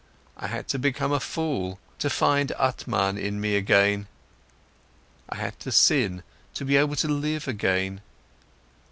I 0.35 0.47
had 0.47 0.67
to 0.69 0.79
become 0.79 1.11
a 1.11 1.19
fool, 1.19 1.77
to 1.99 2.09
find 2.09 2.51
Atman 2.53 3.19
in 3.19 3.39
me 3.39 3.55
again. 3.55 4.07
I 5.29 5.35
had 5.35 5.59
to 5.59 5.71
sin, 5.71 6.23
to 6.55 6.65
be 6.65 6.75
able 6.75 6.95
to 6.95 7.07
live 7.07 7.47
again. 7.47 8.01